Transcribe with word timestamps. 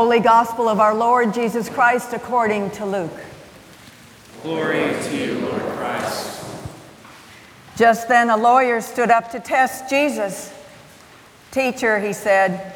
Holy 0.00 0.18
Gospel 0.18 0.66
of 0.66 0.80
our 0.80 0.94
Lord 0.94 1.34
Jesus 1.34 1.68
Christ 1.68 2.14
according 2.14 2.70
to 2.70 2.86
Luke. 2.86 3.20
Glory 4.42 4.94
to 5.02 5.14
you, 5.14 5.34
Lord 5.40 5.60
Christ. 5.76 6.42
Just 7.76 8.08
then 8.08 8.30
a 8.30 8.36
lawyer 8.38 8.80
stood 8.80 9.10
up 9.10 9.30
to 9.32 9.40
test 9.40 9.90
Jesus. 9.90 10.54
Teacher, 11.50 11.98
he 11.98 12.14
said, 12.14 12.74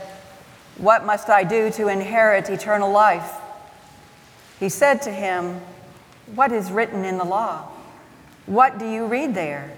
what 0.77 1.07
must 1.07 1.31
I 1.31 1.45
do 1.45 1.71
to 1.71 1.89
inherit 1.89 2.51
eternal 2.51 2.93
life? 2.93 3.33
He 4.61 4.69
said 4.69 5.01
to 5.01 5.11
him, 5.11 5.63
What 6.35 6.53
is 6.53 6.71
written 6.71 7.07
in 7.07 7.17
the 7.17 7.25
law? 7.25 7.71
What 8.45 8.79
do 8.79 8.87
you 8.87 9.07
read 9.07 9.35
there? 9.35 9.73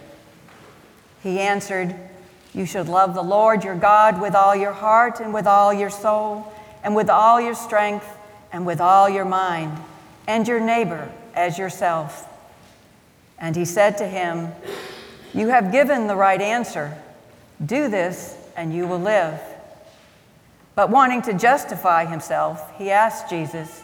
He 1.22 1.38
answered, 1.38 1.94
You 2.52 2.66
should 2.66 2.88
love 2.88 3.14
the 3.14 3.22
Lord 3.22 3.62
your 3.62 3.76
God 3.76 4.20
with 4.20 4.34
all 4.34 4.56
your 4.56 4.72
heart 4.72 5.20
and 5.20 5.32
with 5.32 5.46
all 5.46 5.72
your 5.72 5.90
soul 5.90 6.52
and 6.82 6.94
with 6.94 7.10
all 7.10 7.40
your 7.40 7.54
strength 7.54 8.06
and 8.52 8.64
with 8.64 8.80
all 8.80 9.08
your 9.08 9.24
mind, 9.24 9.76
and 10.26 10.46
your 10.46 10.60
neighbor 10.60 11.10
as 11.34 11.58
yourself. 11.58 12.28
And 13.38 13.54
he 13.54 13.64
said 13.64 13.98
to 13.98 14.06
him, 14.06 14.52
You 15.34 15.48
have 15.48 15.72
given 15.72 16.06
the 16.06 16.16
right 16.16 16.40
answer. 16.40 16.96
Do 17.64 17.88
this, 17.88 18.36
and 18.56 18.72
you 18.72 18.86
will 18.86 19.00
live. 19.00 19.38
But 20.74 20.90
wanting 20.90 21.22
to 21.22 21.34
justify 21.34 22.06
himself, 22.06 22.70
he 22.76 22.90
asked 22.90 23.28
Jesus, 23.30 23.82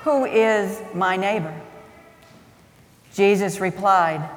Who 0.00 0.24
is 0.24 0.80
my 0.94 1.16
neighbor? 1.16 1.54
Jesus 3.14 3.60
replied, 3.60 4.28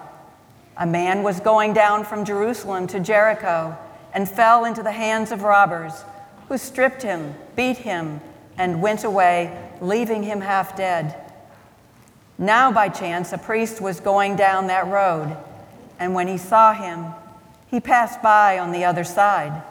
A 0.77 0.85
man 0.85 1.23
was 1.23 1.39
going 1.39 1.73
down 1.73 2.03
from 2.03 2.25
Jerusalem 2.25 2.87
to 2.87 2.99
Jericho 2.99 3.77
and 4.13 4.29
fell 4.29 4.65
into 4.65 4.81
the 4.81 4.91
hands 4.91 5.31
of 5.31 5.43
robbers 5.43 5.93
who 6.47 6.57
stripped 6.57 7.01
him, 7.01 7.33
beat 7.55 7.77
him, 7.77 8.21
and 8.57 8.81
went 8.81 9.03
away, 9.03 9.69
leaving 9.81 10.23
him 10.23 10.41
half 10.41 10.75
dead. 10.75 11.21
Now, 12.37 12.71
by 12.71 12.89
chance, 12.89 13.33
a 13.33 13.37
priest 13.37 13.81
was 13.81 13.99
going 13.99 14.35
down 14.35 14.67
that 14.67 14.87
road, 14.87 15.35
and 15.99 16.13
when 16.13 16.27
he 16.27 16.37
saw 16.37 16.73
him, 16.73 17.05
he 17.67 17.79
passed 17.79 18.21
by 18.21 18.59
on 18.59 18.71
the 18.71 18.85
other 18.85 19.03
side. 19.03 19.63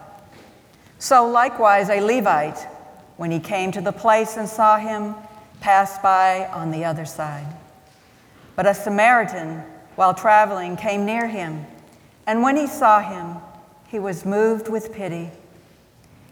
So, 0.99 1.29
likewise, 1.29 1.91
a 1.91 2.01
Levite, 2.01 2.67
when 3.17 3.31
he 3.31 3.39
came 3.39 3.71
to 3.73 3.81
the 3.81 3.93
place 3.93 4.37
and 4.37 4.49
saw 4.49 4.79
him, 4.79 5.15
passed 5.61 6.03
by 6.03 6.47
on 6.49 6.71
the 6.71 6.85
other 6.85 7.05
side. 7.05 7.47
But 8.57 8.67
a 8.67 8.75
Samaritan, 8.75 9.63
while 9.97 10.15
traveling, 10.15 10.77
came 10.77 11.05
near 11.05 11.27
him, 11.27 11.67
and 12.27 12.43
when 12.43 12.57
he 12.57 12.67
saw 12.67 13.01
him, 13.01 13.37
he 13.87 13.99
was 13.99 14.25
moved 14.25 14.69
with 14.69 14.93
pity. 14.93 15.31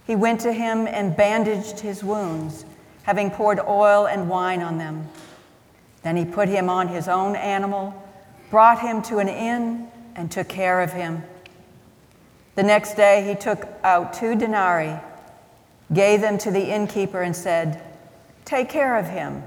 He 0.07 0.17
went 0.17 0.41
to 0.41 0.53
him 0.53 0.87
and 0.87 1.17
bandaged 1.17 1.81
his 1.81 2.03
wounds, 2.03 2.65
having 3.05 3.31
poured 3.31 3.61
oil 3.61 4.07
and 4.07 4.29
wine 4.29 4.63
on 4.63 4.79
them. 4.79 5.09
Then 6.03 6.17
he 6.17 6.25
put 6.25 6.49
him 6.49 6.69
on 6.69 6.89
his 6.89 7.09
own 7.09 7.37
animal, 7.37 7.95
brought 8.51 8.81
him 8.81 9.03
to 9.03 9.19
an 9.19 9.29
inn, 9.29 9.89
and 10.15 10.31
took 10.31 10.49
care 10.49 10.81
of 10.81 10.93
him. 10.93 11.23
The 12.55 12.63
next 12.63 12.95
day 12.95 13.27
he 13.27 13.35
took 13.35 13.67
out 13.83 14.13
two 14.13 14.35
denarii, 14.35 14.99
gave 15.93 16.21
them 16.21 16.37
to 16.39 16.51
the 16.51 16.73
innkeeper, 16.73 17.23
and 17.23 17.35
said, 17.35 17.83
Take 18.45 18.69
care 18.69 18.99
of 18.99 19.09
him, 19.09 19.43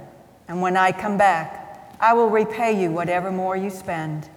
and 0.47 0.61
when 0.61 0.77
I 0.77 0.91
come 0.91 1.17
back, 1.17 1.95
I 1.99 2.13
will 2.13 2.29
repay 2.29 2.81
you 2.81 2.91
whatever 2.91 3.31
more 3.31 3.55
you 3.55 3.69
spend. 3.69 4.29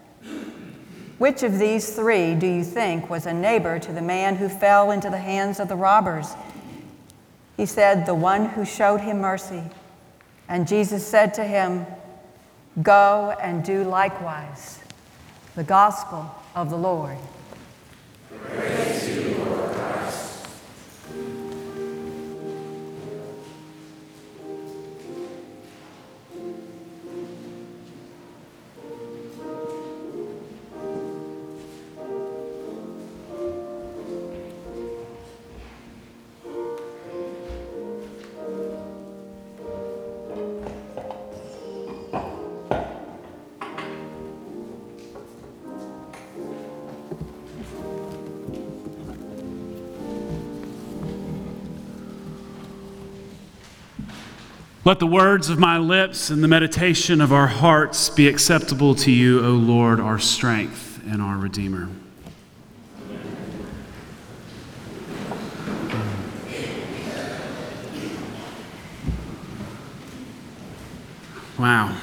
Which 1.18 1.42
of 1.42 1.58
these 1.58 1.94
three 1.94 2.34
do 2.34 2.46
you 2.46 2.62
think 2.62 3.10
was 3.10 3.26
a 3.26 3.34
neighbor 3.34 3.78
to 3.80 3.92
the 3.92 4.00
man 4.00 4.36
who 4.36 4.48
fell 4.48 4.92
into 4.92 5.10
the 5.10 5.18
hands 5.18 5.58
of 5.58 5.68
the 5.68 5.76
robbers? 5.76 6.34
He 7.56 7.66
said, 7.66 8.06
The 8.06 8.14
one 8.14 8.46
who 8.46 8.64
showed 8.64 9.00
him 9.00 9.20
mercy. 9.20 9.64
And 10.48 10.68
Jesus 10.68 11.04
said 11.04 11.34
to 11.34 11.44
him, 11.44 11.86
Go 12.82 13.36
and 13.42 13.64
do 13.64 13.82
likewise. 13.82 14.78
The 15.56 15.64
gospel 15.64 16.30
of 16.54 16.70
the 16.70 16.78
Lord. 16.78 17.18
Praise 18.44 18.87
Let 54.84 55.00
the 55.00 55.06
words 55.06 55.50
of 55.50 55.58
my 55.58 55.76
lips 55.76 56.30
and 56.30 56.42
the 56.42 56.48
meditation 56.48 57.20
of 57.20 57.32
our 57.32 57.48
hearts 57.48 58.08
be 58.08 58.28
acceptable 58.28 58.94
to 58.94 59.10
you, 59.10 59.44
O 59.44 59.50
Lord, 59.50 59.98
our 59.98 60.18
strength 60.18 61.02
and 61.10 61.20
our 61.20 61.36
Redeemer. 61.36 61.88
Wow. 71.58 71.96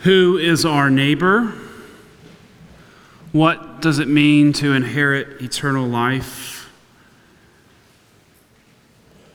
Who 0.00 0.38
is 0.38 0.64
our 0.64 0.88
neighbor? 0.88 1.52
What 3.32 3.82
does 3.82 3.98
it 3.98 4.08
mean 4.08 4.54
to 4.54 4.72
inherit 4.72 5.42
eternal 5.42 5.86
life? 5.86 6.57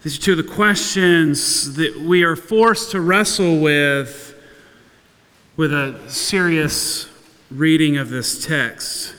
These 0.03 0.17
are 0.17 0.21
two 0.21 0.31
of 0.33 0.37
the 0.37 0.43
questions 0.43 1.75
that 1.75 1.95
we 1.97 2.23
are 2.23 2.35
forced 2.35 2.91
to 2.91 2.99
wrestle 2.99 3.61
with 3.61 4.35
with 5.55 5.71
a 5.71 5.97
serious 6.09 7.07
reading 7.49 7.95
of 7.95 8.09
this 8.09 8.45
text. 8.45 9.15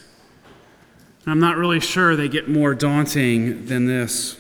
I'm 1.27 1.41
not 1.41 1.57
really 1.57 1.81
sure 1.81 2.17
they 2.17 2.29
get 2.29 2.51
more 2.51 2.75
daunting 2.75 3.65
than 3.65 3.87
this. 3.87 4.37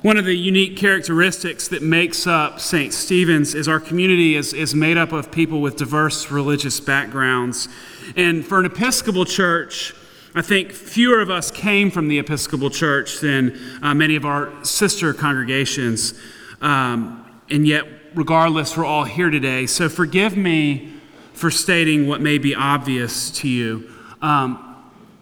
One 0.00 0.16
of 0.16 0.24
the 0.24 0.34
unique 0.34 0.76
characteristics 0.76 1.68
that 1.68 1.82
makes 1.82 2.26
up 2.26 2.58
St. 2.58 2.92
Stephen's 2.92 3.54
is 3.54 3.68
our 3.68 3.78
community 3.78 4.34
is, 4.34 4.52
is 4.52 4.74
made 4.74 4.96
up 4.96 5.12
of 5.12 5.30
people 5.30 5.60
with 5.60 5.76
diverse 5.76 6.32
religious 6.32 6.80
backgrounds. 6.80 7.68
And 8.16 8.44
for 8.44 8.58
an 8.58 8.66
Episcopal 8.66 9.26
church, 9.26 9.94
I 10.32 10.42
think 10.42 10.70
fewer 10.70 11.20
of 11.20 11.28
us 11.28 11.50
came 11.50 11.90
from 11.90 12.06
the 12.06 12.20
Episcopal 12.20 12.70
Church 12.70 13.18
than 13.18 13.58
uh, 13.82 13.94
many 13.94 14.14
of 14.14 14.24
our 14.24 14.52
sister 14.64 15.12
congregations. 15.12 16.14
Um, 16.60 17.42
and 17.50 17.66
yet, 17.66 17.84
regardless, 18.14 18.76
we're 18.76 18.84
all 18.84 19.02
here 19.02 19.30
today. 19.30 19.66
So 19.66 19.88
forgive 19.88 20.36
me 20.36 20.92
for 21.32 21.50
stating 21.50 22.06
what 22.06 22.20
may 22.20 22.38
be 22.38 22.54
obvious 22.54 23.32
to 23.32 23.48
you. 23.48 23.90
Um, 24.22 24.76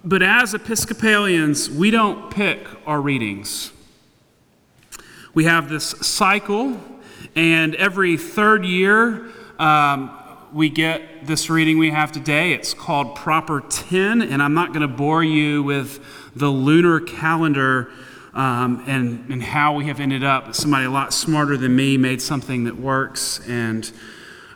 but 0.04 0.22
as 0.22 0.52
Episcopalians, 0.52 1.70
we 1.70 1.90
don't 1.90 2.30
pick 2.30 2.66
our 2.86 3.00
readings. 3.00 3.72
We 5.32 5.44
have 5.44 5.70
this 5.70 5.84
cycle, 5.84 6.78
and 7.34 7.74
every 7.76 8.18
third 8.18 8.66
year, 8.66 9.30
um, 9.58 10.17
we 10.52 10.70
get 10.70 11.26
this 11.26 11.50
reading 11.50 11.78
we 11.78 11.90
have 11.90 12.12
today. 12.12 12.52
It's 12.52 12.72
called 12.72 13.14
Proper 13.14 13.60
10, 13.60 14.22
and 14.22 14.42
I'm 14.42 14.54
not 14.54 14.68
going 14.68 14.80
to 14.80 14.88
bore 14.88 15.22
you 15.22 15.62
with 15.62 16.02
the 16.34 16.48
lunar 16.48 17.00
calendar 17.00 17.90
um, 18.34 18.82
and, 18.86 19.30
and 19.30 19.42
how 19.42 19.74
we 19.74 19.86
have 19.86 20.00
ended 20.00 20.24
up. 20.24 20.54
Somebody 20.54 20.86
a 20.86 20.90
lot 20.90 21.12
smarter 21.12 21.56
than 21.56 21.74
me 21.74 21.96
made 21.96 22.22
something 22.22 22.64
that 22.64 22.76
works. 22.76 23.40
And 23.48 23.90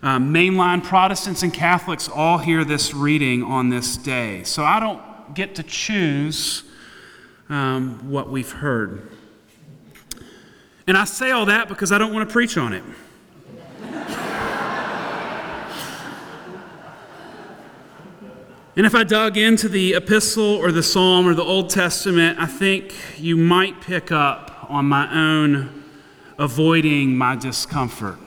um, 0.02 0.32
mainline 0.32 0.82
Protestants 0.82 1.43
and 1.43 1.52
Catholics 1.52 2.08
all 2.08 2.38
hear 2.38 2.64
this 2.64 2.94
reading 2.94 3.43
on 3.43 3.69
this 3.69 3.96
day. 3.96 4.44
So 4.44 4.64
I 4.64 4.81
don't 4.81 5.34
get 5.34 5.55
to 5.56 5.62
choose 5.62 6.64
um, 7.49 8.11
what 8.11 8.31
we've 8.31 8.50
heard. 8.50 9.11
And 10.87 10.96
I 10.96 11.05
say 11.05 11.31
all 11.31 11.46
that 11.46 11.69
because 11.69 11.93
I 11.93 11.99
don't 11.99 12.12
want 12.12 12.28
to 12.28 12.32
preach 12.32 12.56
on 12.56 12.72
it. 12.72 12.82
And 18.74 18.86
if 18.86 18.94
I 18.94 19.04
dug 19.04 19.36
into 19.36 19.69
the 19.69 19.94
epistle 19.94 20.56
or 20.56 20.72
the 20.72 20.82
psalm 20.82 21.28
or 21.28 21.34
the 21.34 21.44
Old 21.44 21.69
Testament, 21.69 22.38
I 22.38 22.46
think 22.46 22.94
you 23.19 23.36
might 23.36 23.82
pick 23.82 24.10
up 24.10 24.66
on 24.70 24.86
my 24.86 25.12
own 25.12 25.84
avoiding 26.38 27.14
my 27.16 27.36
discomfort. 27.36 28.19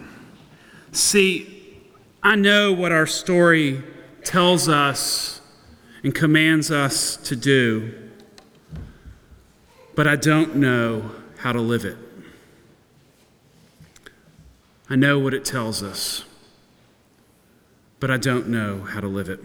See, 0.92 1.82
I 2.22 2.36
know 2.36 2.72
what 2.72 2.92
our 2.92 3.08
story 3.08 3.84
tells 4.24 4.70
us 4.70 5.42
and 6.04 6.14
commands 6.14 6.70
us 6.70 7.18
to 7.18 7.36
do. 7.36 7.94
but 9.96 10.08
I 10.08 10.18
don't 10.18 10.58
know 10.58 11.10
how 11.38 11.54
to 11.54 11.62
live 11.62 11.86
it. 11.86 11.98
I 14.90 14.98
know 14.98 15.18
what 15.20 15.34
it 15.34 15.46
tells 15.46 15.82
us, 15.82 16.26
but 18.02 18.12
I 18.12 18.18
don't 18.18 18.50
know 18.50 18.82
how 18.82 19.00
to 19.00 19.08
live 19.08 19.30
it. 19.30 19.40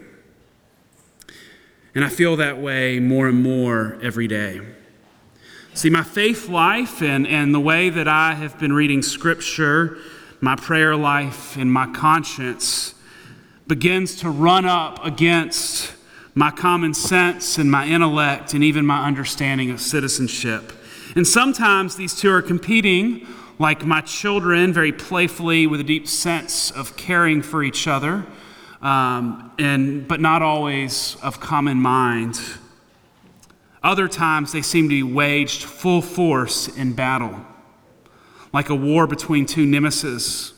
And 1.94 2.04
I 2.04 2.08
feel 2.08 2.36
that 2.36 2.58
way 2.58 3.00
more 3.00 3.28
and 3.28 3.42
more 3.42 3.98
every 4.02 4.28
day. 4.28 4.60
See, 5.74 5.90
my 5.90 6.02
faith 6.02 6.48
life 6.48 7.02
and, 7.02 7.26
and 7.26 7.54
the 7.54 7.60
way 7.60 7.90
that 7.90 8.06
I 8.08 8.34
have 8.34 8.58
been 8.58 8.72
reading 8.72 9.02
Scripture, 9.02 9.98
my 10.40 10.56
prayer 10.56 10.96
life, 10.96 11.56
and 11.56 11.72
my 11.72 11.86
conscience 11.92 12.94
begins 13.66 14.16
to 14.16 14.30
run 14.30 14.66
up 14.66 15.04
against 15.04 15.94
my 16.34 16.50
common 16.50 16.94
sense 16.94 17.58
and 17.58 17.70
my 17.70 17.86
intellect 17.86 18.54
and 18.54 18.64
even 18.64 18.84
my 18.86 19.06
understanding 19.06 19.70
of 19.70 19.80
citizenship. 19.80 20.72
And 21.16 21.26
sometimes 21.26 21.96
these 21.96 22.14
two 22.14 22.30
are 22.30 22.42
competing, 22.42 23.26
like 23.58 23.84
my 23.84 24.00
children, 24.00 24.72
very 24.72 24.92
playfully 24.92 25.66
with 25.66 25.80
a 25.80 25.84
deep 25.84 26.06
sense 26.06 26.70
of 26.70 26.96
caring 26.96 27.42
for 27.42 27.62
each 27.62 27.86
other, 27.86 28.26
um, 28.82 29.52
and, 29.58 30.06
but 30.08 30.20
not 30.20 30.42
always 30.42 31.16
of 31.22 31.40
common 31.40 31.78
mind. 31.78 32.40
Other 33.82 34.08
times 34.08 34.52
they 34.52 34.62
seem 34.62 34.84
to 34.84 34.88
be 34.88 35.02
waged 35.02 35.64
full 35.64 36.02
force 36.02 36.68
in 36.68 36.92
battle, 36.92 37.44
like 38.52 38.68
a 38.68 38.74
war 38.74 39.06
between 39.06 39.46
two 39.46 39.66
nemesis, 39.66 40.52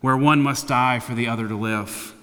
where 0.00 0.16
one 0.16 0.40
must 0.40 0.68
die 0.68 0.98
for 0.98 1.14
the 1.14 1.26
other 1.26 1.48
to 1.48 1.56
live. 1.56 2.14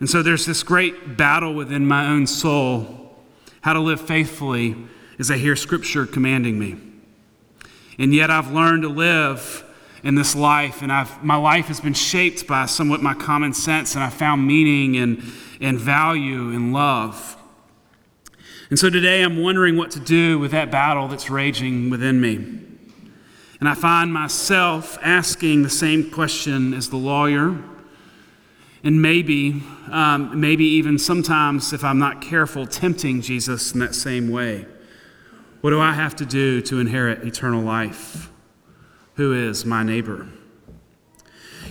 And 0.00 0.08
so 0.08 0.22
there's 0.22 0.46
this 0.46 0.62
great 0.62 1.16
battle 1.16 1.54
within 1.54 1.86
my 1.86 2.06
own 2.08 2.26
soul 2.26 3.16
how 3.60 3.72
to 3.72 3.80
live 3.80 4.00
faithfully 4.00 4.76
as 5.18 5.30
I 5.30 5.36
hear 5.36 5.56
Scripture 5.56 6.06
commanding 6.06 6.58
me. 6.58 6.76
And 7.98 8.14
yet 8.14 8.30
I've 8.30 8.52
learned 8.52 8.82
to 8.82 8.88
live 8.88 9.64
in 10.04 10.14
this 10.14 10.34
life, 10.34 10.82
and 10.82 10.92
I've, 10.92 11.22
my 11.24 11.36
life 11.36 11.66
has 11.66 11.80
been 11.80 11.94
shaped 11.94 12.46
by 12.46 12.66
somewhat 12.66 13.02
my 13.02 13.14
common 13.14 13.52
sense, 13.52 13.94
and 13.94 14.04
I 14.04 14.10
found 14.10 14.46
meaning 14.46 14.96
and, 14.96 15.22
and 15.60 15.78
value 15.78 16.50
and 16.50 16.72
love. 16.72 17.36
And 18.70 18.78
so 18.78 18.90
today 18.90 19.22
I'm 19.22 19.42
wondering 19.42 19.76
what 19.76 19.90
to 19.92 20.00
do 20.00 20.38
with 20.38 20.50
that 20.50 20.70
battle 20.70 21.08
that's 21.08 21.30
raging 21.30 21.90
within 21.90 22.20
me. 22.20 22.36
And 23.60 23.68
I 23.68 23.74
find 23.74 24.12
myself 24.12 24.98
asking 25.02 25.62
the 25.62 25.70
same 25.70 26.10
question 26.10 26.74
as 26.74 26.90
the 26.90 26.96
lawyer, 26.96 27.56
and 28.84 29.02
maybe, 29.02 29.62
um, 29.90 30.40
maybe 30.40 30.64
even 30.64 30.98
sometimes, 30.98 31.72
if 31.72 31.82
I'm 31.82 31.98
not 31.98 32.20
careful, 32.20 32.66
tempting 32.66 33.20
Jesus 33.20 33.72
in 33.72 33.80
that 33.80 33.96
same 33.96 34.30
way. 34.30 34.66
What 35.60 35.70
do 35.70 35.80
I 35.80 35.92
have 35.92 36.14
to 36.16 36.24
do 36.24 36.60
to 36.62 36.78
inherit 36.78 37.26
eternal 37.26 37.62
life? 37.62 38.30
Who 39.18 39.32
is 39.32 39.66
my 39.66 39.82
neighbor? 39.82 40.28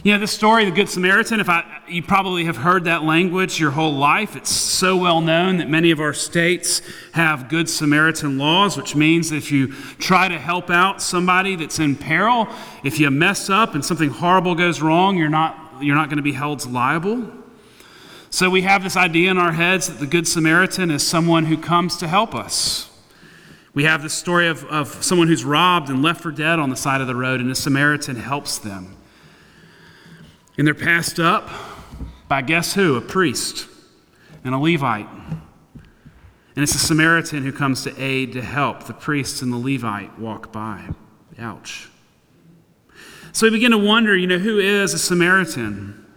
You 0.03 0.11
know, 0.11 0.19
the 0.19 0.27
story 0.27 0.65
the 0.65 0.71
Good 0.71 0.89
Samaritan, 0.89 1.39
if 1.39 1.47
I, 1.47 1.63
you 1.87 2.03
probably 2.03 2.43
have 2.43 2.57
heard 2.57 2.83
that 2.83 3.03
language 3.03 3.57
your 3.57 3.71
whole 3.71 3.93
life. 3.93 4.35
It's 4.35 4.49
so 4.49 4.97
well 4.97 5.21
known 5.21 5.55
that 5.59 5.69
many 5.69 5.91
of 5.91 6.01
our 6.01 6.11
states 6.11 6.81
have 7.13 7.47
Good 7.47 7.69
Samaritan 7.69 8.37
laws, 8.37 8.75
which 8.75 8.97
means 8.97 9.31
if 9.31 9.49
you 9.49 9.71
try 9.97 10.27
to 10.27 10.37
help 10.37 10.69
out 10.69 11.01
somebody 11.01 11.55
that's 11.55 11.79
in 11.79 11.95
peril, 11.95 12.49
if 12.83 12.99
you 12.99 13.09
mess 13.11 13.49
up 13.49 13.75
and 13.75 13.85
something 13.85 14.09
horrible 14.09 14.53
goes 14.53 14.81
wrong, 14.81 15.15
you're 15.15 15.29
not, 15.29 15.77
you're 15.79 15.95
not 15.95 16.09
going 16.09 16.17
to 16.17 16.23
be 16.23 16.33
held 16.33 16.69
liable. 16.69 17.31
So 18.29 18.49
we 18.49 18.63
have 18.63 18.83
this 18.83 18.97
idea 18.97 19.31
in 19.31 19.37
our 19.37 19.53
heads 19.53 19.87
that 19.87 19.99
the 19.99 20.05
Good 20.05 20.27
Samaritan 20.27 20.91
is 20.91 21.07
someone 21.07 21.45
who 21.45 21.55
comes 21.55 21.95
to 21.95 22.09
help 22.09 22.35
us. 22.35 22.86
We 23.73 23.83
have 23.83 24.01
the 24.01 24.09
story 24.09 24.47
of, 24.47 24.63
of 24.65 25.03
someone 25.03 25.27
who's 25.27 25.43
robbed 25.43 25.89
and 25.89 26.01
left 26.01 26.21
for 26.21 26.31
dead 26.31 26.59
on 26.59 26.69
the 26.69 26.75
side 26.75 27.01
of 27.01 27.07
the 27.07 27.15
road, 27.15 27.39
and 27.39 27.51
a 27.51 27.55
Samaritan 27.55 28.15
helps 28.15 28.57
them. 28.57 28.95
And 30.57 30.65
they're 30.65 30.73
passed 30.73 31.19
up 31.19 31.49
by 32.27 32.41
guess 32.41 32.73
who? 32.73 32.95
A 32.95 33.01
priest 33.01 33.67
and 34.43 34.55
a 34.55 34.57
Levite. 34.57 35.07
And 36.57 36.63
it's 36.63 36.73
a 36.73 36.79
Samaritan 36.79 37.43
who 37.43 37.51
comes 37.51 37.83
to 37.83 37.93
aid, 38.01 38.33
to 38.33 38.41
help. 38.41 38.85
The 38.85 38.93
priest 38.93 39.43
and 39.43 39.53
the 39.53 39.57
Levite 39.57 40.17
walk 40.17 40.51
by. 40.51 40.89
Ouch. 41.37 41.89
So 43.31 43.45
we 43.45 43.51
begin 43.51 43.69
to 43.71 43.77
wonder, 43.77 44.17
you 44.17 44.25
know, 44.25 44.39
who 44.39 44.57
is 44.57 44.95
a 44.95 44.97
Samaritan? 44.97 46.07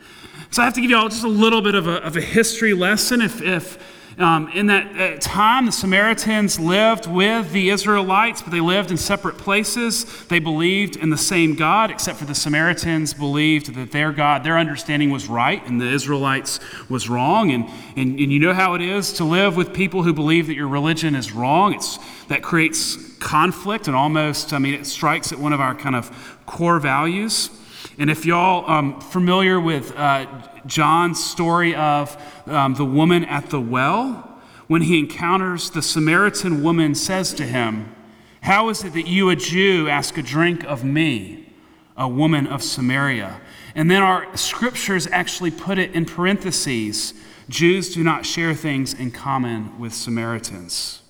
So 0.51 0.63
I 0.63 0.65
have 0.65 0.75
to 0.75 0.81
give 0.81 0.91
you 0.91 0.97
all 0.97 1.11
just 1.11 1.25
a 1.25 1.29
little 1.29 1.61
bit 1.61 1.75
of 1.75 1.87
a, 1.87 2.03
of 2.03 2.17
a 2.17 2.23
history 2.23 2.73
lesson. 2.73 3.21
If, 3.21 3.43
if 3.43 3.79
um, 4.19 4.49
in 4.49 4.67
that 4.67 5.21
time, 5.21 5.67
the 5.67 5.73
Samaritans 5.73 6.59
lived 6.59 7.07
with 7.07 7.53
the 7.53 7.71
Israelites, 7.71 8.43
but 8.43 8.51
they 8.51 8.61
lived 8.61 8.91
in 8.91 8.97
separate 8.97 9.39
places. 9.39 10.27
They 10.27 10.39
believed 10.39 10.97
in 10.97 11.11
the 11.11 11.17
same 11.17 11.55
God, 11.55 11.91
except 11.91 12.19
for 12.19 12.25
the 12.25 12.35
Samaritans 12.35 13.15
believed 13.15 13.75
that 13.75 13.93
their 13.93 14.13
God, 14.13 14.45
their 14.45 14.59
understanding 14.59 15.11
was 15.11 15.29
right, 15.29 15.65
and 15.67 15.81
the 15.81 15.91
Israelites 15.91 16.61
was 16.89 17.09
wrong. 17.09 17.51
And, 17.51 17.65
and, 17.97 18.19
and 18.19 18.33
you 18.33 18.41
know 18.41 18.53
how 18.53 18.75
it 18.75 18.83
is 18.83 19.13
to 19.15 19.25
live 19.25 19.57
with 19.57 19.73
people 19.73 20.03
who 20.03 20.13
believe 20.13 20.49
that 20.49 20.55
your 20.55 20.69
religion 20.69 21.15
is 21.15 21.33
wrong. 21.33 21.75
It's, 21.75 21.99
that 22.29 22.43
creates 22.43 22.97
conflict 23.19 23.87
and 23.87 23.97
almost, 23.97 24.53
I 24.53 24.59
mean, 24.59 24.75
it 24.75 24.87
strikes 24.87 25.33
at 25.33 25.39
one 25.39 25.53
of 25.53 25.61
our 25.61 25.75
kind 25.75 25.97
of 25.97 26.39
core 26.47 26.81
values. 26.81 27.51
And 27.99 28.11
if 28.11 28.25
y'all 28.25 28.69
um, 28.71 29.01
familiar 29.01 29.61
with 29.61 29.95
uh, 29.97 30.27
John's 30.67 31.23
story 31.23 31.75
of 31.75 32.17
um, 32.47 32.75
the 32.75 32.85
woman 32.85 33.25
at 33.25 33.51
the 33.51 33.61
well, 33.61 34.39
when 34.67 34.83
he 34.83 34.99
encounters 34.99 35.71
the 35.71 35.83
Samaritan 35.83 36.63
woman, 36.63 36.95
says 36.95 37.33
to 37.35 37.45
him, 37.45 37.95
How 38.43 38.69
is 38.69 38.85
it 38.85 38.93
that 38.95 39.07
you, 39.07 39.31
a 39.31 39.37
Jew, 39.37 39.89
ask 39.89 40.17
a 40.17 40.23
drink 40.23 40.65
of 40.65 40.85
me, 40.85 41.53
a 41.97 42.09
woman 42.09 42.47
of 42.47 42.63
Samaria? 42.63 43.41
And 43.75 43.91
then 43.91 44.03
our 44.03 44.37
scriptures 44.37 45.07
actually 45.07 45.51
put 45.51 45.79
it 45.79 45.93
in 45.93 46.05
parentheses 46.05 47.15
Jews 47.51 47.93
do 47.93 48.05
not 48.05 48.25
share 48.25 48.55
things 48.55 48.95
in 48.95 49.11
common 49.11 49.79
with 49.79 49.93
Samaritans. 49.93 51.03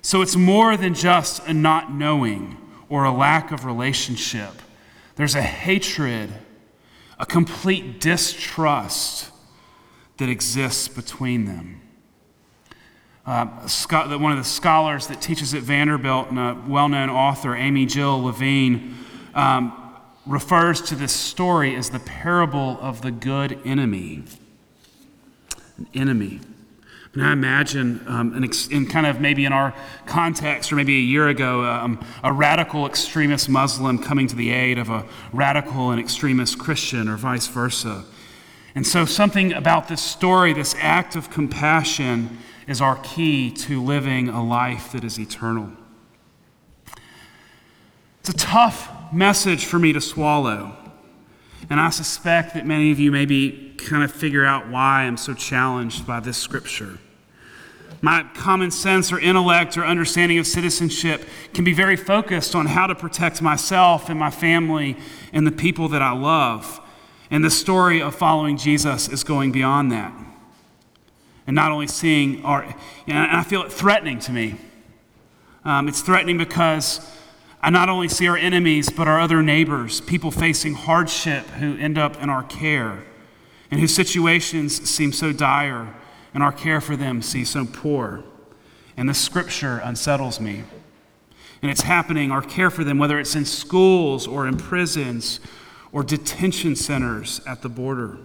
So 0.00 0.22
it's 0.22 0.36
more 0.36 0.76
than 0.76 0.94
just 0.94 1.46
a 1.46 1.52
not 1.52 1.92
knowing 1.92 2.56
or 2.88 3.04
a 3.04 3.12
lack 3.12 3.50
of 3.50 3.64
relationship. 3.64 4.62
There's 5.16 5.34
a 5.34 5.42
hatred 5.42 6.32
a 7.22 7.26
complete 7.26 8.00
distrust 8.00 9.30
that 10.18 10.28
exists 10.28 10.88
between 10.88 11.44
them. 11.44 11.80
Uh, 13.24 13.46
one 14.18 14.32
of 14.32 14.38
the 14.38 14.44
scholars 14.44 15.06
that 15.06 15.22
teaches 15.22 15.54
at 15.54 15.62
Vanderbilt 15.62 16.30
and 16.30 16.38
a 16.38 16.60
well 16.66 16.88
known 16.88 17.08
author, 17.08 17.54
Amy 17.54 17.86
Jill 17.86 18.24
Levine, 18.24 18.96
um, 19.36 19.72
refers 20.26 20.82
to 20.82 20.96
this 20.96 21.12
story 21.12 21.76
as 21.76 21.90
the 21.90 22.00
parable 22.00 22.76
of 22.80 23.02
the 23.02 23.12
good 23.12 23.56
enemy. 23.64 24.24
An 25.78 25.86
enemy. 25.94 26.40
And 27.14 27.22
I 27.22 27.32
imagine, 27.32 28.02
um, 28.06 28.42
ex- 28.42 28.68
in 28.68 28.86
kind 28.86 29.06
of 29.06 29.20
maybe 29.20 29.44
in 29.44 29.52
our 29.52 29.74
context, 30.06 30.72
or 30.72 30.76
maybe 30.76 30.96
a 30.96 31.00
year 31.00 31.28
ago, 31.28 31.64
um, 31.64 32.02
a 32.24 32.32
radical 32.32 32.86
extremist 32.86 33.50
Muslim 33.50 33.98
coming 33.98 34.26
to 34.28 34.36
the 34.36 34.50
aid 34.50 34.78
of 34.78 34.88
a 34.88 35.04
radical 35.30 35.90
and 35.90 36.00
extremist 36.00 36.58
Christian, 36.58 37.08
or 37.08 37.16
vice 37.16 37.48
versa. 37.48 38.04
And 38.74 38.86
so, 38.86 39.04
something 39.04 39.52
about 39.52 39.88
this 39.88 40.00
story, 40.00 40.54
this 40.54 40.74
act 40.78 41.14
of 41.14 41.28
compassion, 41.28 42.38
is 42.66 42.80
our 42.80 42.96
key 42.96 43.50
to 43.50 43.82
living 43.82 44.30
a 44.30 44.42
life 44.42 44.92
that 44.92 45.04
is 45.04 45.18
eternal. 45.18 45.70
It's 48.20 48.30
a 48.30 48.34
tough 48.34 48.90
message 49.12 49.66
for 49.66 49.78
me 49.78 49.92
to 49.92 50.00
swallow. 50.00 50.76
And 51.68 51.80
I 51.80 51.90
suspect 51.90 52.54
that 52.54 52.66
many 52.66 52.90
of 52.90 52.98
you 52.98 53.10
maybe 53.10 53.71
kind 53.86 54.02
of 54.02 54.12
figure 54.12 54.44
out 54.44 54.68
why 54.68 55.02
I'm 55.02 55.16
so 55.16 55.34
challenged 55.34 56.06
by 56.06 56.20
this 56.20 56.36
scripture. 56.36 56.98
My 58.00 58.26
common 58.34 58.72
sense 58.72 59.12
or 59.12 59.20
intellect 59.20 59.78
or 59.78 59.84
understanding 59.84 60.38
of 60.38 60.46
citizenship 60.46 61.24
can 61.54 61.64
be 61.64 61.72
very 61.72 61.96
focused 61.96 62.56
on 62.56 62.66
how 62.66 62.88
to 62.88 62.96
protect 62.96 63.40
myself 63.40 64.08
and 64.08 64.18
my 64.18 64.30
family 64.30 64.96
and 65.32 65.46
the 65.46 65.52
people 65.52 65.88
that 65.90 66.02
I 66.02 66.12
love. 66.12 66.80
And 67.30 67.44
the 67.44 67.50
story 67.50 68.02
of 68.02 68.14
following 68.14 68.56
Jesus 68.56 69.08
is 69.08 69.22
going 69.22 69.52
beyond 69.52 69.92
that. 69.92 70.12
And 71.46 71.54
not 71.54 71.70
only 71.70 71.86
seeing 71.86 72.44
our, 72.44 72.74
and 73.06 73.18
I 73.18 73.44
feel 73.44 73.62
it 73.62 73.72
threatening 73.72 74.18
to 74.20 74.32
me. 74.32 74.56
Um, 75.64 75.86
it's 75.86 76.00
threatening 76.00 76.38
because 76.38 77.08
I 77.62 77.70
not 77.70 77.88
only 77.88 78.08
see 78.08 78.26
our 78.26 78.36
enemies, 78.36 78.90
but 78.90 79.06
our 79.06 79.20
other 79.20 79.42
neighbors, 79.44 80.00
people 80.00 80.32
facing 80.32 80.74
hardship 80.74 81.46
who 81.46 81.76
end 81.78 81.98
up 81.98 82.20
in 82.20 82.28
our 82.28 82.42
care, 82.42 83.04
and 83.72 83.80
whose 83.80 83.94
situations 83.94 84.88
seem 84.88 85.12
so 85.12 85.32
dire, 85.32 85.94
and 86.34 86.42
our 86.42 86.52
care 86.52 86.78
for 86.78 86.94
them 86.94 87.22
seems 87.22 87.48
so 87.48 87.64
poor. 87.64 88.22
And 88.98 89.08
the 89.08 89.14
scripture 89.14 89.78
unsettles 89.82 90.38
me. 90.38 90.64
And 91.62 91.70
it's 91.70 91.80
happening, 91.80 92.30
our 92.30 92.42
care 92.42 92.68
for 92.68 92.84
them, 92.84 92.98
whether 92.98 93.18
it's 93.18 93.34
in 93.34 93.46
schools 93.46 94.26
or 94.26 94.46
in 94.46 94.58
prisons 94.58 95.40
or 95.90 96.02
detention 96.02 96.76
centers 96.76 97.40
at 97.46 97.62
the 97.62 97.70
border. 97.70 98.18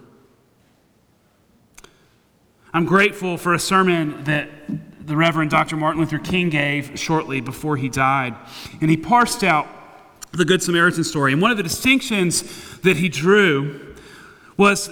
I'm 2.74 2.86
grateful 2.86 3.38
for 3.38 3.54
a 3.54 3.60
sermon 3.60 4.26
that 4.26 4.50
the 5.08 5.16
Reverend 5.16 5.50
Dr. 5.50 5.78
Martin 5.78 6.02
Luther 6.02 6.20
King 6.20 6.50
gave 6.50 7.00
shortly 7.00 7.40
before 7.40 7.78
he 7.78 7.88
died. 7.88 8.36
And 8.82 8.90
he 8.90 8.98
parsed 8.98 9.46
out 9.46 9.66
the 10.34 10.44
Good 10.44 10.62
Samaritan 10.62 11.06
story. 11.06 11.32
And 11.32 11.42
one 11.42 11.52
of 11.52 11.58
the 11.58 11.64
distinctions 11.64 12.44
that 12.80 12.98
he 12.98 13.08
drew 13.08 13.96
was 14.58 14.90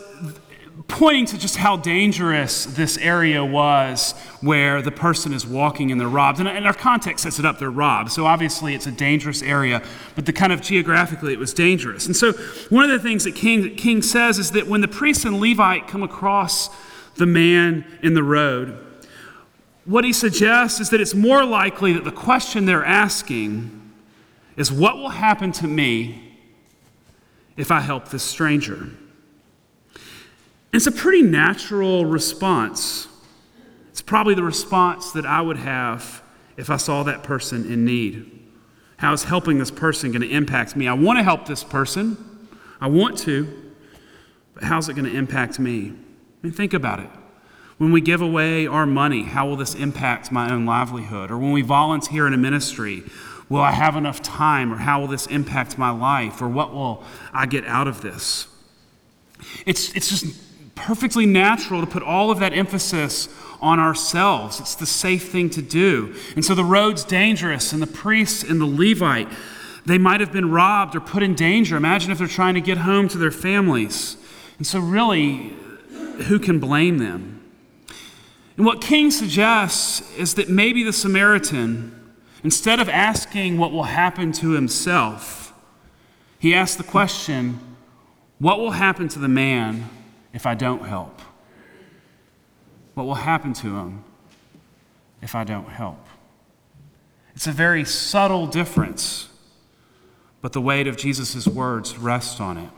pointing 0.88 1.26
to 1.26 1.38
just 1.38 1.56
how 1.56 1.78
dangerous 1.78 2.66
this 2.66 2.98
area 2.98 3.44
was 3.44 4.14
where 4.42 4.82
the 4.82 4.92
person 4.92 5.34
is 5.34 5.46
walking 5.46 5.92
and 5.92 6.00
they're 6.00 6.08
robbed. 6.08 6.40
And, 6.40 6.48
and, 6.48 6.68
our 6.68 6.74
context 6.74 7.24
sets 7.24 7.40
it 7.40 7.46
up, 7.46 7.60
they're 7.60 7.72
robbed. 7.72 8.12
So 8.12 8.26
obviously 8.26 8.76
it's 8.76 8.86
a 8.86 8.92
dangerous 8.92 9.42
area, 9.42 9.82
but 10.16 10.26
the 10.26 10.34
kind 10.34 10.52
of 10.52 10.62
geographically 10.62 11.34
it 11.34 11.40
was 11.40 11.54
dangerous. 11.54 12.06
And 12.06 12.16
so 12.16 12.34
one 12.70 12.84
of 12.84 12.92
the 12.92 13.00
things 13.00 13.24
that 13.24 13.36
King, 13.36 13.76
King 13.76 14.02
says 14.02 14.38
is 14.38 14.52
that 14.52 14.68
when 14.68 14.82
the 14.82 14.88
priest 14.88 15.26
and 15.26 15.40
Levite 15.40 15.88
come 15.88 16.04
across 16.04 16.70
the 17.16 17.26
man 17.26 17.86
in 18.04 18.14
the 18.14 18.24
road, 18.24 18.78
what 19.86 20.04
he 20.04 20.12
suggests 20.12 20.80
is 20.80 20.90
that 20.90 21.00
it's 21.00 21.14
more 21.14 21.46
likely 21.46 21.94
that 21.94 22.04
the 22.04 22.12
question 22.12 22.66
they're 22.66 22.86
asking 22.86 23.94
is 24.58 24.72
what 24.72 24.98
will 24.98 25.10
happen 25.10 25.52
to 25.54 25.68
me 25.68 26.34
if 27.56 27.72
I 27.72 27.80
help 27.80 28.10
this 28.10 28.24
stranger? 28.24 28.90
It's 30.76 30.88
a 30.88 30.92
pretty 30.92 31.22
natural 31.22 32.06
response. 32.06 33.08
It's 33.92 34.02
probably 34.02 34.36
the 34.36 34.44
response 34.44 35.14
that 35.14 35.26
I 35.26 35.40
would 35.40 35.56
have 35.56 36.22
if 36.58 36.70
I 36.70 36.76
saw 36.76 37.04
that 37.04 37.24
person 37.24 37.72
in 37.72 37.86
need. 37.86 38.30
How 38.98 39.14
is 39.14 39.24
helping 39.24 39.58
this 39.58 39.72
person 39.72 40.12
going 40.12 40.22
to 40.22 40.30
impact 40.30 40.76
me? 40.76 40.90
I 40.90 40.94
want 40.94 41.18
to 41.18 41.24
help 41.24 41.46
this 41.46 41.64
person. 41.64 42.18
I 42.82 42.88
want 42.88 43.18
to. 43.20 43.72
But 44.54 44.66
how's 44.66 44.90
it 44.90 44.96
going 44.96 45.10
to 45.10 45.16
impact 45.16 45.60
me? 45.60 45.94
I 45.94 46.48
mean, 46.48 46.52
think 46.52 46.74
about 46.74 47.00
it. 47.00 47.10
When 47.78 47.94
we 47.94 48.02
give 48.02 48.22
away 48.22 48.68
our 48.68 48.86
money, 48.86 49.24
how 49.24 49.48
will 49.48 49.56
this 49.56 49.76
impact 49.76 50.30
my 50.30 50.52
own 50.52 50.66
livelihood? 50.66 51.32
Or 51.32 51.38
when 51.38 51.54
we 51.54 51.62
volunteer 51.62 52.28
in 52.28 52.34
a 52.34 52.38
ministry, 52.38 53.04
will 53.48 53.62
I 53.62 53.72
have 53.72 53.96
enough 53.96 54.22
time? 54.22 54.74
Or 54.74 54.78
how 54.78 55.00
will 55.00 55.08
this 55.08 55.26
impact 55.28 55.78
my 55.78 55.92
life? 55.92 56.42
Or 56.42 56.50
what 56.50 56.74
will 56.74 57.02
I 57.32 57.46
get 57.46 57.66
out 57.66 57.88
of 57.88 58.02
this? 58.02 58.50
It's, 59.66 59.94
it's 59.96 60.10
just 60.10 60.26
perfectly 60.86 61.26
natural 61.26 61.82
to 61.82 61.88
put 61.88 62.04
all 62.04 62.30
of 62.30 62.38
that 62.38 62.54
emphasis 62.54 63.28
on 63.60 63.80
ourselves. 63.80 64.60
It's 64.60 64.76
the 64.76 64.86
safe 64.86 65.32
thing 65.32 65.50
to 65.50 65.62
do. 65.62 66.16
And 66.36 66.46
so 66.46 66.54
the 66.54 66.64
road's 66.64 67.04
dangerous, 67.04 67.74
and 67.74 67.82
the 67.82 67.88
priest 67.88 68.44
and 68.44 68.62
the 68.62 68.68
Levite, 68.68 69.28
they 69.88 69.98
might 69.98 70.20
have 70.20 70.32
been 70.32 70.52
robbed 70.52 70.96
or 70.96 71.00
put 71.00 71.24
in 71.24 71.34
danger. 71.34 71.76
Imagine 71.76 72.12
if 72.12 72.20
they're 72.20 72.28
trying 72.28 72.54
to 72.54 72.62
get 72.62 72.78
home 72.78 73.08
to 73.08 73.18
their 73.18 73.32
families. 73.32 74.18
And 74.60 74.68
so, 74.68 74.80
really, 74.80 75.56
who 76.28 76.38
can 76.38 76.60
blame 76.60 77.00
them? 77.00 77.42
And 78.56 78.64
what 78.64 78.80
King 78.80 79.10
suggests 79.10 80.16
is 80.16 80.36
that 80.36 80.50
maybe 80.50 80.84
the 80.84 80.94
Samaritan, 80.94 82.14
instead 82.44 82.80
of 82.80 82.90
asking 82.90 83.58
what 83.58 83.72
will 83.72 83.84
happen 83.84 84.32
to 84.34 84.52
himself, 84.52 85.52
he 86.38 86.54
asks 86.54 86.78
the 86.78 86.84
question, 86.84 87.60
What 88.38 88.60
will 88.60 88.72
happen 88.72 89.08
to 89.10 89.20
the 89.20 89.28
man 89.28 89.90
if 90.36 90.46
I 90.46 90.54
don't 90.54 90.86
help? 90.86 91.22
What 92.94 93.08
will 93.08 93.16
happen 93.16 93.54
to 93.54 93.78
him 93.78 94.04
if 95.22 95.34
I 95.34 95.44
don't 95.44 95.70
help? 95.70 96.06
It's 97.34 97.48
a 97.48 97.52
very 97.52 97.86
subtle 97.86 98.46
difference, 98.46 99.30
but 100.42 100.54
the 100.54 100.62
weight 100.62 100.88
of 100.88 100.98
Jesus' 100.98 101.48
words 101.48 101.98
rests 101.98 102.40
on 102.40 102.58
it. 102.58 102.70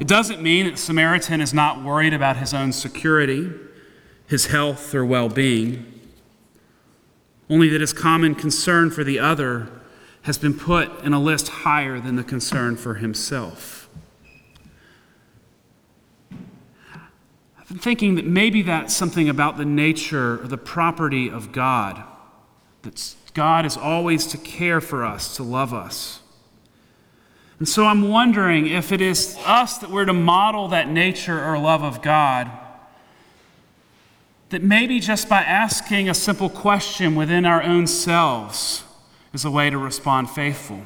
It 0.00 0.08
doesn't 0.08 0.42
mean 0.42 0.64
that 0.64 0.72
the 0.72 0.78
Samaritan 0.78 1.40
is 1.40 1.52
not 1.52 1.84
worried 1.84 2.14
about 2.14 2.36
his 2.36 2.54
own 2.54 2.72
security, 2.72 3.50
his 4.26 4.46
health, 4.46 4.94
or 4.94 5.04
well 5.04 5.28
being, 5.28 6.00
only 7.50 7.68
that 7.68 7.80
his 7.80 7.92
common 7.92 8.34
concern 8.34 8.90
for 8.90 9.04
the 9.04 9.18
other 9.18 9.68
has 10.22 10.38
been 10.38 10.54
put 10.54 11.02
in 11.02 11.12
a 11.12 11.20
list 11.20 11.48
higher 11.48 12.00
than 12.00 12.16
the 12.16 12.24
concern 12.24 12.76
for 12.76 12.94
himself. 12.94 13.81
I'm 17.72 17.78
thinking 17.78 18.16
that 18.16 18.26
maybe 18.26 18.60
that's 18.60 18.94
something 18.94 19.30
about 19.30 19.56
the 19.56 19.64
nature 19.64 20.42
or 20.42 20.46
the 20.46 20.58
property 20.58 21.30
of 21.30 21.52
God. 21.52 22.04
That 22.82 23.14
God 23.32 23.64
is 23.64 23.78
always 23.78 24.26
to 24.26 24.36
care 24.36 24.78
for 24.82 25.06
us, 25.06 25.36
to 25.36 25.42
love 25.42 25.72
us. 25.72 26.20
And 27.58 27.66
so 27.66 27.86
I'm 27.86 28.10
wondering 28.10 28.66
if 28.66 28.92
it 28.92 29.00
is 29.00 29.38
us 29.46 29.78
that 29.78 29.88
we're 29.88 30.04
to 30.04 30.12
model 30.12 30.68
that 30.68 30.90
nature 30.90 31.42
or 31.42 31.58
love 31.58 31.82
of 31.82 32.02
God, 32.02 32.50
that 34.50 34.62
maybe 34.62 35.00
just 35.00 35.30
by 35.30 35.40
asking 35.40 36.10
a 36.10 36.14
simple 36.14 36.50
question 36.50 37.14
within 37.14 37.46
our 37.46 37.62
own 37.62 37.86
selves 37.86 38.84
is 39.32 39.46
a 39.46 39.50
way 39.50 39.70
to 39.70 39.78
respond 39.78 40.28
faithful. 40.28 40.82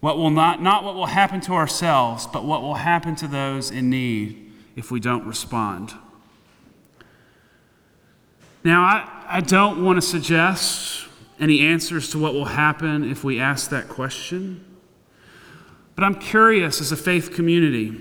What 0.00 0.18
will 0.18 0.30
not, 0.30 0.60
not 0.60 0.82
what 0.82 0.96
will 0.96 1.06
happen 1.06 1.40
to 1.42 1.52
ourselves, 1.52 2.26
but 2.26 2.44
what 2.44 2.62
will 2.62 2.74
happen 2.74 3.14
to 3.14 3.28
those 3.28 3.70
in 3.70 3.90
need 3.90 4.45
if 4.76 4.90
we 4.90 5.00
don't 5.00 5.26
respond. 5.26 5.94
Now, 8.62 8.82
I, 8.82 9.26
I 9.28 9.40
don't 9.40 9.82
want 9.82 9.96
to 9.96 10.06
suggest 10.06 11.08
any 11.40 11.60
answers 11.60 12.10
to 12.10 12.18
what 12.18 12.34
will 12.34 12.44
happen 12.44 13.10
if 13.10 13.24
we 13.24 13.40
ask 13.40 13.70
that 13.70 13.88
question, 13.88 14.64
but 15.94 16.04
I'm 16.04 16.14
curious 16.14 16.80
as 16.80 16.92
a 16.92 16.96
faith 16.96 17.32
community, 17.32 17.98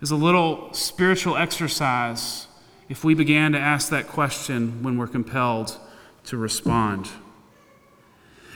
as 0.00 0.10
a 0.10 0.16
little 0.16 0.72
spiritual 0.72 1.36
exercise, 1.36 2.46
if 2.88 3.04
we 3.04 3.14
began 3.14 3.52
to 3.52 3.58
ask 3.58 3.88
that 3.90 4.06
question 4.06 4.82
when 4.82 4.96
we're 4.96 5.08
compelled 5.08 5.76
to 6.24 6.36
respond. 6.36 7.08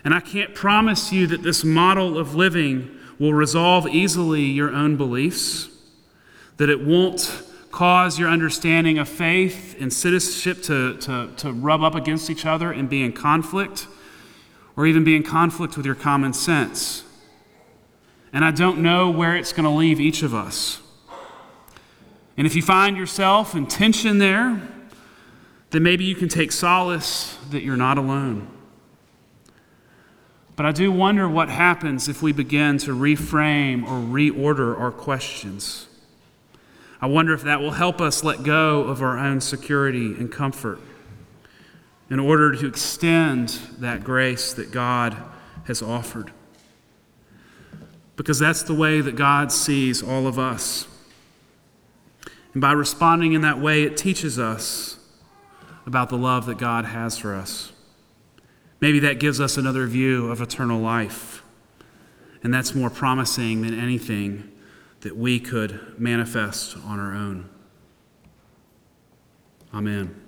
And 0.05 0.13
I 0.13 0.21
can't 0.21 0.55
promise 0.55 1.13
you 1.13 1.27
that 1.29 1.43
this 1.43 1.65
model 1.65 2.19
of 2.19 2.35
living 2.35 2.99
will 3.19 3.33
resolve 3.33 3.89
easily 3.89 4.43
your 4.43 4.71
own 4.73 4.97
beliefs 4.97 5.69
that 6.57 6.69
it 6.69 6.85
won't 6.85 7.43
cause 7.71 8.19
your 8.19 8.29
understanding 8.29 8.99
of 8.99 9.09
faith 9.09 9.77
and 9.81 9.93
citizenship 9.93 10.63
to, 10.63 10.97
to, 10.99 11.29
to 11.37 11.53
rub 11.53 11.83
up 11.83 11.95
against 11.95 12.31
each 12.31 12.47
other 12.47 12.71
and 12.71 12.89
be 12.89 13.03
in 13.03 13.13
conflict, 13.13 13.89
or 14.77 14.87
even 14.87 15.03
be 15.03 15.17
in 15.17 15.23
conflict 15.23 15.77
with 15.77 15.85
your 15.85 15.95
common 15.95 16.33
sense. 16.33 17.03
And 18.33 18.45
I 18.45 18.51
don't 18.51 18.79
know 18.79 19.11
where 19.11 19.37
it's 19.37 19.53
going 19.53 19.65
to 19.65 19.71
leave 19.71 20.01
each 20.01 20.23
of 20.23 20.35
us. 20.35 20.81
And 22.37 22.47
if 22.47 22.57
you 22.57 22.63
find 22.63 22.97
yourself 22.97 23.55
in 23.55 23.67
tension 23.67 24.19
there, 24.19 24.61
then 25.71 25.83
maybe 25.83 26.05
you 26.05 26.15
can 26.15 26.29
take 26.29 26.53
solace 26.53 27.37
that 27.51 27.63
you're 27.63 27.77
not 27.77 27.99
alone. 27.99 28.49
But 30.57 30.67
I 30.67 30.73
do 30.73 30.93
wonder 30.93 31.29
what 31.29 31.49
happens 31.49 32.09
if 32.09 32.23
we 32.23 32.33
begin 32.33 32.79
to 32.79 32.93
reframe 32.93 33.83
or 33.83 33.99
reorder 33.99 34.79
our 34.79 34.93
questions. 34.93 35.89
I 37.01 37.07
wonder 37.07 37.35
if 37.35 37.43
that 37.43 37.61
will 37.61 37.73
help 37.73 38.01
us 38.01 38.25
let 38.25 38.43
go 38.43 38.83
of 38.83 39.03
our 39.03 39.19
own 39.19 39.41
security 39.41 40.15
and 40.15 40.31
comfort 40.31 40.81
in 42.11 42.21
order 42.21 42.55
to 42.55 42.67
extend 42.67 43.49
that 43.79 44.05
grace 44.05 44.53
that 44.55 44.71
God 44.71 45.17
has 45.65 45.83
offered. 45.83 46.31
Because 48.17 48.39
that's 48.39 48.63
the 48.63 48.75
way 48.75 49.01
that 49.01 49.17
God 49.17 49.51
sees 49.51 50.03
all 50.03 50.27
of 50.27 50.39
us. 50.39 50.87
And 52.53 52.61
by 52.61 52.73
responding 52.73 53.33
in 53.33 53.41
that 53.41 53.59
way, 53.59 53.83
it 53.83 53.97
teaches 53.97 54.39
us 54.39 54.99
about 55.87 56.09
the 56.09 56.17
love 56.17 56.47
that 56.47 56.59
God 56.59 56.85
has 56.85 57.19
for 57.19 57.35
us. 57.35 57.73
Maybe 58.81 59.01
that 59.01 59.19
gives 59.19 59.41
us 59.41 59.57
another 59.57 59.87
view 59.87 60.31
of 60.31 60.41
eternal 60.41 60.81
life. 60.81 61.43
And 62.43 62.53
that's 62.53 62.75
more 62.75 62.91
promising 62.91 63.63
than 63.63 63.79
anything 63.79 64.51
that 65.05 65.15
we 65.19 65.39
could 65.39 66.01
manifest 66.01 66.79
on 66.79 66.99
our 66.99 67.13
own. 67.15 67.47
Amen. 69.75 70.24